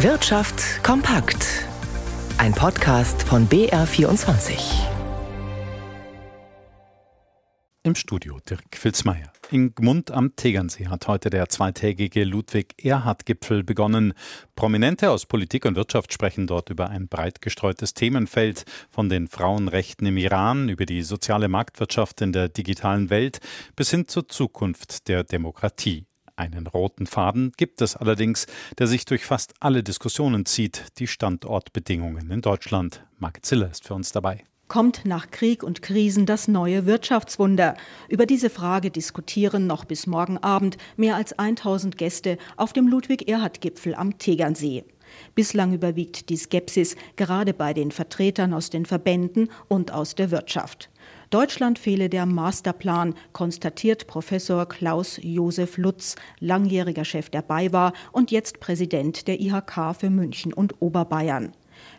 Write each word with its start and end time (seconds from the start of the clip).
Wirtschaft 0.00 0.84
kompakt. 0.84 1.64
Ein 2.36 2.52
Podcast 2.52 3.22
von 3.22 3.48
BR24. 3.48 4.58
Im 7.82 7.94
Studio 7.94 8.38
Dirk 8.46 8.76
Filzmeier. 8.76 9.32
In 9.50 9.74
Gmund 9.74 10.10
am 10.10 10.36
Tegernsee 10.36 10.88
hat 10.88 11.08
heute 11.08 11.30
der 11.30 11.48
zweitägige 11.48 12.24
Ludwig-Erhard-Gipfel 12.24 13.64
begonnen. 13.64 14.12
Prominente 14.54 15.10
aus 15.10 15.24
Politik 15.24 15.64
und 15.64 15.76
Wirtschaft 15.76 16.12
sprechen 16.12 16.46
dort 16.46 16.68
über 16.68 16.90
ein 16.90 17.08
breit 17.08 17.40
gestreutes 17.40 17.94
Themenfeld, 17.94 18.64
von 18.90 19.08
den 19.08 19.28
Frauenrechten 19.28 20.06
im 20.06 20.18
Iran 20.18 20.68
über 20.68 20.84
die 20.84 21.00
soziale 21.00 21.48
Marktwirtschaft 21.48 22.20
in 22.20 22.34
der 22.34 22.50
digitalen 22.50 23.08
Welt 23.08 23.38
bis 23.76 23.92
hin 23.92 24.06
zur 24.08 24.28
Zukunft 24.28 25.08
der 25.08 25.24
Demokratie. 25.24 26.04
Einen 26.36 26.66
roten 26.66 27.06
Faden 27.06 27.52
gibt 27.56 27.80
es 27.80 27.96
allerdings, 27.96 28.46
der 28.78 28.86
sich 28.86 29.06
durch 29.06 29.24
fast 29.24 29.54
alle 29.60 29.82
Diskussionen 29.82 30.44
zieht, 30.44 30.84
die 30.98 31.06
Standortbedingungen 31.06 32.30
in 32.30 32.42
Deutschland. 32.42 33.06
Marc 33.18 33.44
Ziller 33.44 33.70
ist 33.70 33.86
für 33.86 33.94
uns 33.94 34.12
dabei. 34.12 34.44
Kommt 34.68 35.06
nach 35.06 35.30
Krieg 35.30 35.62
und 35.62 35.80
Krisen 35.80 36.26
das 36.26 36.46
neue 36.46 36.84
Wirtschaftswunder? 36.84 37.76
Über 38.10 38.26
diese 38.26 38.50
Frage 38.50 38.90
diskutieren 38.90 39.66
noch 39.66 39.86
bis 39.86 40.06
morgen 40.06 40.36
Abend 40.38 40.76
mehr 40.96 41.16
als 41.16 41.38
1000 41.38 41.96
Gäste 41.96 42.36
auf 42.56 42.74
dem 42.74 42.88
Ludwig-Erhard-Gipfel 42.88 43.94
am 43.94 44.18
Tegernsee. 44.18 44.84
Bislang 45.34 45.72
überwiegt 45.72 46.28
die 46.28 46.36
Skepsis 46.36 46.96
gerade 47.14 47.54
bei 47.54 47.72
den 47.72 47.92
Vertretern 47.92 48.52
aus 48.52 48.68
den 48.68 48.84
Verbänden 48.84 49.50
und 49.68 49.92
aus 49.92 50.16
der 50.16 50.30
Wirtschaft. 50.30 50.90
Deutschland 51.30 51.78
fehle 51.78 52.08
der 52.08 52.24
Masterplan, 52.24 53.14
konstatiert 53.32 54.06
Professor 54.06 54.66
Klaus 54.68 55.18
Josef 55.20 55.76
Lutz, 55.76 56.14
langjähriger 56.38 57.04
Chef 57.04 57.30
der 57.30 57.42
BayWa 57.42 57.92
und 58.12 58.30
jetzt 58.30 58.60
Präsident 58.60 59.26
der 59.26 59.40
IHK 59.40 59.96
für 59.98 60.10
München 60.10 60.52
und 60.52 60.80
Oberbayern. 60.80 61.52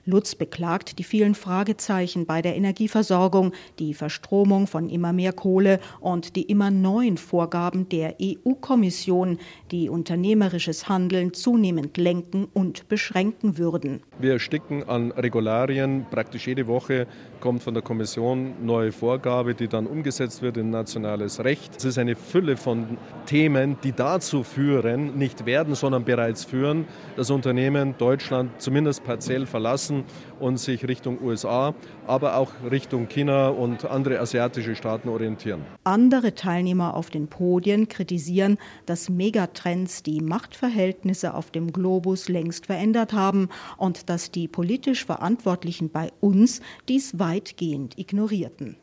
Lutz 0.09 0.35
beklagt 0.35 0.99
die 0.99 1.03
vielen 1.03 1.35
Fragezeichen 1.35 2.25
bei 2.25 2.41
der 2.41 2.55
Energieversorgung, 2.55 3.51
die 3.77 3.93
Verstromung 3.93 4.65
von 4.65 4.89
immer 4.89 5.11
mehr 5.11 5.33
Kohle 5.33 5.81
und 5.99 6.37
die 6.37 6.43
immer 6.43 6.71
neuen 6.71 7.17
Vorgaben 7.17 7.89
der 7.89 8.15
EU-Kommission, 8.21 9.37
die 9.71 9.89
unternehmerisches 9.89 10.87
Handeln 10.87 11.33
zunehmend 11.33 11.97
lenken 11.97 12.47
und 12.53 12.87
beschränken 12.87 13.57
würden. 13.57 14.01
Wir 14.17 14.33
ersticken 14.33 14.87
an 14.87 15.11
Regularien. 15.11 16.05
Praktisch 16.09 16.47
jede 16.47 16.67
Woche 16.67 17.05
kommt 17.41 17.61
von 17.61 17.73
der 17.73 17.83
Kommission 17.83 18.53
neue 18.65 18.93
Vorgabe, 18.93 19.55
die 19.55 19.67
dann 19.67 19.87
umgesetzt 19.87 20.41
wird 20.41 20.55
in 20.55 20.69
nationales 20.69 21.43
Recht. 21.43 21.75
Es 21.75 21.83
ist 21.83 21.97
eine 21.97 22.15
Fülle 22.15 22.55
von 22.55 22.97
Themen, 23.25 23.75
die 23.83 23.91
dazu 23.91 24.43
führen, 24.43 25.17
nicht 25.17 25.45
werden, 25.45 25.75
sondern 25.75 26.05
bereits 26.05 26.45
führen, 26.45 26.85
dass 27.17 27.29
Unternehmen 27.29 27.95
Deutschland 27.97 28.61
zumindest 28.61 29.03
partiell 29.03 29.45
verlassen 29.45 29.66
lassen 29.67 30.05
und 30.39 30.57
sich 30.57 30.87
Richtung 30.87 31.21
USA, 31.21 31.73
aber 32.07 32.37
auch 32.37 32.51
Richtung 32.71 33.09
China 33.09 33.49
und 33.49 33.83
andere 33.83 34.19
asiatische 34.19 34.75
Staaten 34.75 35.09
orientieren. 35.09 35.61
Andere 35.83 36.35
Teilnehmer 36.35 36.95
auf 36.95 37.09
den 37.09 37.27
Podien 37.27 37.89
kritisieren, 37.89 38.57
dass 38.85 39.09
Megatrends 39.09 40.03
die 40.03 40.21
Machtverhältnisse 40.21 41.33
auf 41.33 41.51
dem 41.51 41.73
Globus 41.73 42.29
längst 42.29 42.67
verändert 42.67 43.11
haben 43.11 43.49
und 43.77 44.09
dass 44.09 44.31
die 44.31 44.47
politisch 44.47 45.05
Verantwortlichen 45.05 45.89
bei 45.89 46.11
uns 46.21 46.61
dies 46.87 47.19
weitgehend 47.19 47.97
ignorierten. 47.97 48.77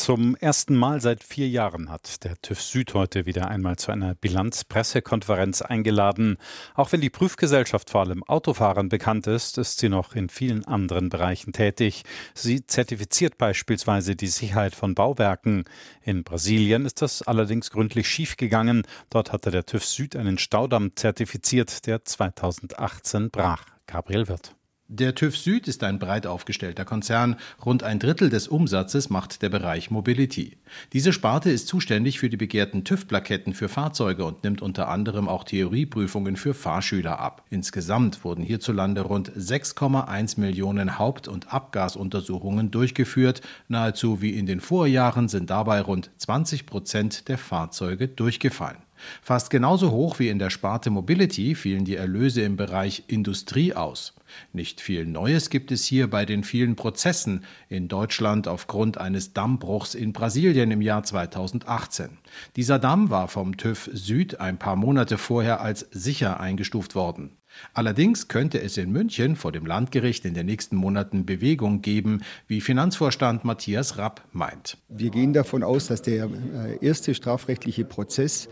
Zum 0.00 0.34
ersten 0.36 0.76
Mal 0.76 1.02
seit 1.02 1.22
vier 1.22 1.46
Jahren 1.50 1.90
hat 1.90 2.24
der 2.24 2.40
TÜV 2.40 2.62
Süd 2.62 2.94
heute 2.94 3.26
wieder 3.26 3.48
einmal 3.48 3.76
zu 3.76 3.92
einer 3.92 4.14
Bilanzpressekonferenz 4.14 5.60
eingeladen. 5.60 6.38
Auch 6.74 6.90
wenn 6.92 7.02
die 7.02 7.10
Prüfgesellschaft 7.10 7.90
vor 7.90 8.00
allem 8.00 8.24
Autofahrern 8.24 8.88
bekannt 8.88 9.26
ist, 9.26 9.58
ist 9.58 9.78
sie 9.78 9.90
noch 9.90 10.14
in 10.14 10.30
vielen 10.30 10.64
anderen 10.64 11.10
Bereichen 11.10 11.52
tätig. 11.52 12.04
Sie 12.32 12.66
zertifiziert 12.66 13.36
beispielsweise 13.36 14.16
die 14.16 14.28
Sicherheit 14.28 14.74
von 14.74 14.94
Bauwerken. 14.94 15.64
In 16.02 16.24
Brasilien 16.24 16.86
ist 16.86 17.02
das 17.02 17.20
allerdings 17.20 17.70
gründlich 17.70 18.08
schiefgegangen. 18.08 18.84
Dort 19.10 19.32
hatte 19.34 19.50
der 19.50 19.66
TÜV 19.66 19.84
Süd 19.84 20.16
einen 20.16 20.38
Staudamm 20.38 20.96
zertifiziert, 20.96 21.86
der 21.86 22.06
2018 22.06 23.30
brach. 23.30 23.66
Gabriel 23.86 24.28
Wirth. 24.28 24.54
Der 24.92 25.14
TÜV 25.14 25.36
Süd 25.36 25.68
ist 25.68 25.84
ein 25.84 26.00
breit 26.00 26.26
aufgestellter 26.26 26.84
Konzern. 26.84 27.36
Rund 27.64 27.84
ein 27.84 28.00
Drittel 28.00 28.28
des 28.28 28.48
Umsatzes 28.48 29.08
macht 29.08 29.40
der 29.40 29.48
Bereich 29.48 29.92
Mobility. 29.92 30.56
Diese 30.92 31.12
Sparte 31.12 31.48
ist 31.48 31.68
zuständig 31.68 32.18
für 32.18 32.28
die 32.28 32.36
begehrten 32.36 32.82
TÜV-Plaketten 32.82 33.54
für 33.54 33.68
Fahrzeuge 33.68 34.24
und 34.24 34.42
nimmt 34.42 34.62
unter 34.62 34.88
anderem 34.88 35.28
auch 35.28 35.44
Theorieprüfungen 35.44 36.34
für 36.34 36.54
Fahrschüler 36.54 37.20
ab. 37.20 37.44
Insgesamt 37.50 38.24
wurden 38.24 38.42
hierzulande 38.42 39.02
rund 39.02 39.30
6,1 39.30 40.40
Millionen 40.40 40.98
Haupt- 40.98 41.28
und 41.28 41.54
Abgasuntersuchungen 41.54 42.72
durchgeführt. 42.72 43.42
Nahezu 43.68 44.20
wie 44.22 44.36
in 44.36 44.46
den 44.46 44.60
Vorjahren 44.60 45.28
sind 45.28 45.50
dabei 45.50 45.82
rund 45.82 46.10
20 46.18 46.66
Prozent 46.66 47.28
der 47.28 47.38
Fahrzeuge 47.38 48.08
durchgefallen. 48.08 48.78
Fast 49.22 49.50
genauso 49.50 49.90
hoch 49.90 50.18
wie 50.18 50.28
in 50.28 50.38
der 50.38 50.50
Sparte 50.50 50.90
Mobility 50.90 51.54
fielen 51.54 51.84
die 51.84 51.96
Erlöse 51.96 52.42
im 52.42 52.56
Bereich 52.56 53.04
Industrie 53.06 53.74
aus. 53.74 54.14
Nicht 54.52 54.80
viel 54.80 55.06
Neues 55.06 55.50
gibt 55.50 55.72
es 55.72 55.84
hier 55.84 56.08
bei 56.08 56.24
den 56.24 56.44
vielen 56.44 56.76
Prozessen 56.76 57.44
in 57.68 57.88
Deutschland 57.88 58.48
aufgrund 58.48 58.98
eines 58.98 59.32
Dammbruchs 59.32 59.94
in 59.94 60.12
Brasilien 60.12 60.70
im 60.70 60.82
Jahr 60.82 61.02
2018. 61.02 62.18
Dieser 62.56 62.78
Damm 62.78 63.10
war 63.10 63.28
vom 63.28 63.56
TÜV 63.56 63.90
Süd 63.92 64.40
ein 64.40 64.58
paar 64.58 64.76
Monate 64.76 65.18
vorher 65.18 65.60
als 65.60 65.86
sicher 65.90 66.40
eingestuft 66.40 66.94
worden. 66.94 67.36
Allerdings 67.74 68.28
könnte 68.28 68.60
es 68.60 68.76
in 68.76 68.90
München 68.92 69.36
vor 69.36 69.52
dem 69.52 69.66
Landgericht 69.66 70.24
in 70.24 70.34
den 70.34 70.46
nächsten 70.46 70.76
Monaten 70.76 71.26
Bewegung 71.26 71.82
geben, 71.82 72.22
wie 72.46 72.60
Finanzvorstand 72.60 73.44
Matthias 73.44 73.98
Rapp 73.98 74.22
meint. 74.32 74.76
Wir 74.88 75.10
gehen 75.10 75.32
davon 75.32 75.62
aus, 75.62 75.88
dass 75.88 76.02
der 76.02 76.24
äh, 76.26 76.84
erste 76.84 77.14
strafrechtliche 77.14 77.84
Prozess 77.84 78.48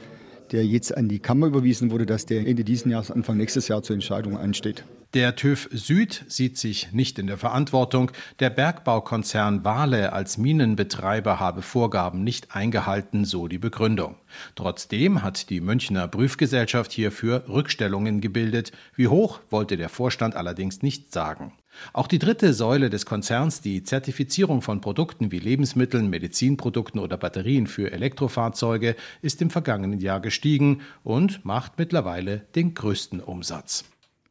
der 0.52 0.66
jetzt 0.66 0.96
an 0.96 1.08
die 1.08 1.18
Kammer 1.18 1.46
überwiesen 1.46 1.90
wurde, 1.90 2.06
dass 2.06 2.26
der 2.26 2.46
Ende 2.46 2.64
dieses 2.64 2.90
Jahres, 2.90 3.10
Anfang 3.10 3.36
nächstes 3.36 3.68
Jahr 3.68 3.82
zur 3.82 3.94
Entscheidung 3.94 4.36
ansteht. 4.36 4.84
Der 5.14 5.36
TÜV 5.36 5.70
Süd 5.72 6.26
sieht 6.28 6.58
sich 6.58 6.92
nicht 6.92 7.18
in 7.18 7.26
der 7.26 7.38
Verantwortung. 7.38 8.10
Der 8.40 8.50
Bergbaukonzern 8.50 9.64
Wale 9.64 10.12
als 10.12 10.36
Minenbetreiber 10.36 11.40
habe 11.40 11.62
Vorgaben 11.62 12.24
nicht 12.24 12.54
eingehalten, 12.54 13.24
so 13.24 13.48
die 13.48 13.56
Begründung. 13.56 14.16
Trotzdem 14.54 15.22
hat 15.22 15.48
die 15.48 15.62
Münchner 15.62 16.08
Prüfgesellschaft 16.08 16.92
hierfür 16.92 17.44
Rückstellungen 17.48 18.20
gebildet. 18.20 18.72
Wie 18.96 19.08
hoch 19.08 19.40
wollte 19.48 19.78
der 19.78 19.88
Vorstand 19.88 20.36
allerdings 20.36 20.82
nicht 20.82 21.10
sagen. 21.10 21.54
Auch 21.92 22.06
die 22.06 22.18
dritte 22.18 22.54
Säule 22.54 22.90
des 22.90 23.06
Konzerns, 23.06 23.60
die 23.60 23.82
Zertifizierung 23.82 24.62
von 24.62 24.80
Produkten 24.80 25.32
wie 25.32 25.38
Lebensmitteln, 25.38 26.08
Medizinprodukten 26.10 27.00
oder 27.00 27.16
Batterien 27.16 27.66
für 27.66 27.92
Elektrofahrzeuge, 27.92 28.96
ist 29.22 29.42
im 29.42 29.50
vergangenen 29.50 30.00
Jahr 30.00 30.20
gestiegen 30.20 30.82
und 31.04 31.44
macht 31.44 31.78
mittlerweile 31.78 32.42
den 32.54 32.74
größten 32.74 33.20
Umsatz. 33.20 33.84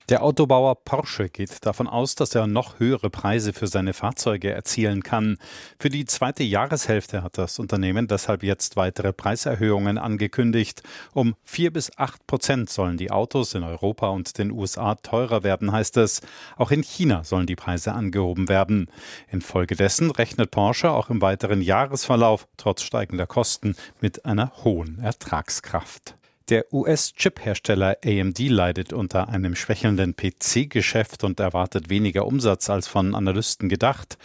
Der 0.10 0.24
Autobauer 0.24 0.76
Porsche 0.86 1.28
geht 1.28 1.66
davon 1.66 1.86
aus, 1.86 2.16
dass 2.16 2.34
er 2.34 2.48
noch 2.48 2.80
höhere 2.80 3.10
Preise 3.10 3.52
für 3.52 3.68
seine 3.68 3.94
Fahrzeuge 3.94 4.50
erzielen 4.50 5.04
kann. 5.04 5.38
Für 5.80 5.90
die 5.90 6.06
zweite 6.06 6.44
Jahreshälfte 6.44 7.24
hat 7.24 7.38
das 7.38 7.60
Unternehmen 7.60 8.08
deshalb 8.08 8.42
jetzt 8.42 8.78
weitere 8.78 9.12
Preiserhöhungen 9.12 9.98
angekündigt. 9.98 10.82
Um 11.14 11.36
vier 11.44 11.74
bis 11.74 11.92
acht 11.98 12.26
Prozent 12.26 12.70
sollen 12.70 12.96
die 12.96 13.12
Autos 13.12 13.54
in 13.54 13.64
Europa 13.64 14.08
und 14.08 14.38
den 14.38 14.52
USA 14.52 14.96
teurer 14.96 15.44
werden, 15.44 15.74
heißt 15.74 15.98
es. 15.98 16.22
Auch 16.56 16.72
in 16.72 16.84
China 16.84 17.26
sollen 17.26 17.46
die 17.46 17.58
Preise 17.58 17.92
angehoben 17.92 18.48
werden. 18.48 18.90
Infolgedessen 19.30 20.12
rechnet 20.12 20.52
Porsche 20.52 20.90
auch 20.90 21.10
im 21.10 21.22
weiteren 21.22 21.62
Jahresverlauf 21.62 22.48
trotz 22.56 22.82
steigender 22.82 23.28
Kosten 23.28 23.76
mit 24.00 24.24
einer 24.24 24.54
hohen 24.64 25.00
Ertragskraft. 25.00 26.17
Der 26.50 26.74
US-Chip-Hersteller 26.74 27.98
AMD 28.06 28.40
leidet 28.40 28.94
unter 28.94 29.28
einem 29.28 29.54
schwächelnden 29.54 30.16
PC-Geschäft 30.16 31.26
und 31.26 31.42
erwartet 31.42 31.90
weniger 31.90 32.26
Umsatz 32.26 32.70
als 32.70 32.88
von 32.88 33.16
Analysten 33.16 33.68
gedacht. 33.68 34.18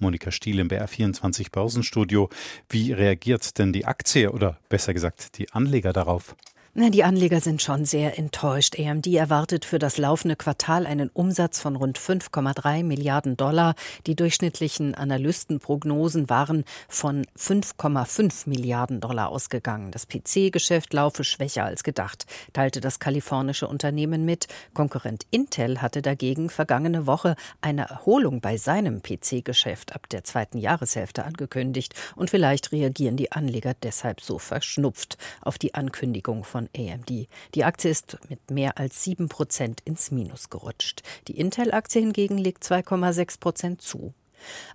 Monika 0.00 0.32
Stiel 0.32 0.58
im 0.58 0.68
BR24 0.68 1.52
Börsenstudio. 1.52 2.30
Wie 2.68 2.92
reagiert 2.92 3.58
denn 3.58 3.72
die 3.72 3.84
Aktie 3.84 4.32
oder 4.32 4.58
besser 4.68 4.92
gesagt 4.92 5.38
die 5.38 5.52
Anleger 5.52 5.92
darauf? 5.92 6.34
Die 6.80 7.02
Anleger 7.02 7.40
sind 7.40 7.60
schon 7.60 7.84
sehr 7.84 8.18
enttäuscht. 8.20 8.78
AMD 8.78 9.08
erwartet 9.08 9.64
für 9.64 9.80
das 9.80 9.98
laufende 9.98 10.36
Quartal 10.36 10.86
einen 10.86 11.10
Umsatz 11.12 11.60
von 11.60 11.74
rund 11.74 11.98
5,3 11.98 12.84
Milliarden 12.84 13.36
Dollar. 13.36 13.74
Die 14.06 14.14
durchschnittlichen 14.14 14.94
Analystenprognosen 14.94 16.30
waren 16.30 16.64
von 16.88 17.26
5,5 17.36 18.48
Milliarden 18.48 19.00
Dollar 19.00 19.30
ausgegangen. 19.30 19.90
Das 19.90 20.06
PC-Geschäft 20.06 20.92
laufe 20.94 21.24
schwächer 21.24 21.64
als 21.64 21.82
gedacht, 21.82 22.26
teilte 22.52 22.80
das 22.80 23.00
kalifornische 23.00 23.66
Unternehmen 23.66 24.24
mit. 24.24 24.46
Konkurrent 24.72 25.26
Intel 25.32 25.82
hatte 25.82 26.00
dagegen 26.00 26.48
vergangene 26.48 27.08
Woche 27.08 27.34
eine 27.60 27.88
Erholung 27.88 28.40
bei 28.40 28.56
seinem 28.56 29.02
PC-Geschäft 29.02 29.96
ab 29.96 30.08
der 30.08 30.22
zweiten 30.22 30.58
Jahreshälfte 30.58 31.24
angekündigt. 31.24 31.94
Und 32.14 32.30
vielleicht 32.30 32.70
reagieren 32.70 33.16
die 33.16 33.32
Anleger 33.32 33.74
deshalb 33.82 34.20
so 34.20 34.38
verschnupft 34.38 35.18
auf 35.42 35.58
die 35.58 35.74
Ankündigung 35.74 36.44
von 36.44 36.67
AMD. 36.76 37.28
Die 37.54 37.64
Aktie 37.64 37.90
ist 37.90 38.18
mit 38.28 38.50
mehr 38.50 38.78
als 38.78 39.04
7 39.04 39.28
Prozent 39.28 39.80
ins 39.84 40.10
Minus 40.10 40.50
gerutscht. 40.50 41.02
Die 41.28 41.38
Intel-Aktie 41.38 42.00
hingegen 42.00 42.38
legt 42.38 42.64
2,6 42.64 43.40
Prozent 43.40 43.82
zu. 43.82 44.14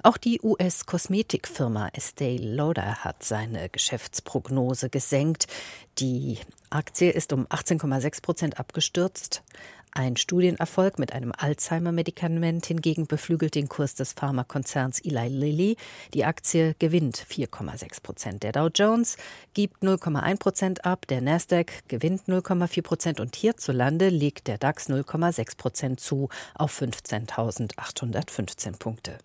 Auch 0.02 0.18
die 0.18 0.42
US-Kosmetikfirma 0.42 1.90
Estee 1.94 2.38
Lauder 2.38 3.04
hat 3.04 3.24
seine 3.24 3.70
Geschäftsprognose 3.70 4.90
gesenkt. 4.90 5.48
Die 6.00 6.40
Aktie 6.70 7.12
ist 7.12 7.34
um 7.34 7.48
18,6 7.48 8.22
Prozent 8.22 8.60
abgestürzt. 8.60 9.44
Ein 9.96 10.18
Studienerfolg 10.18 10.98
mit 10.98 11.14
einem 11.14 11.32
Alzheimer-Medikament 11.38 12.66
hingegen 12.66 13.06
beflügelt 13.06 13.54
den 13.54 13.70
Kurs 13.70 13.94
des 13.94 14.14
Pharmakonzerns 14.14 15.00
Eli 15.02 15.28
Lilly. 15.28 15.78
Die 16.16 16.26
Aktie 16.26 16.74
gewinnt 16.80 17.16
4,6 17.16 18.02
Prozent. 18.02 18.42
Der 18.42 18.54
Dow 18.54 18.70
Jones 18.74 19.18
gibt 19.54 19.84
0,1 19.84 20.40
Prozent 20.40 20.86
ab, 20.86 21.06
der 21.06 21.22
Nasdaq 21.22 21.88
gewinnt 21.90 22.24
0,4 22.28 22.82
Prozent 22.82 23.20
und 23.20 23.36
hierzulande 23.36 24.10
legt 24.10 24.48
der 24.48 24.58
DAX 24.58 24.90
0,6 24.90 25.58
Prozent 25.58 26.00
zu 26.00 26.30
auf 26.56 26.82
15.815 26.82 28.80
Punkte. 28.80 29.20